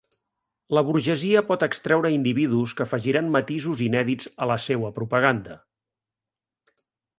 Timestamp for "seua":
4.67-4.93